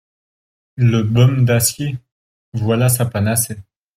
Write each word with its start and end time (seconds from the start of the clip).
Le 0.77 1.03
baume 1.03 1.45
d'acier! 1.45 1.99
voilà 2.53 2.89
sa 2.89 3.05
panacée. 3.05 3.57